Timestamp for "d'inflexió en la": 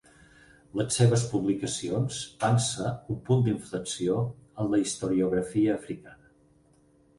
3.49-4.83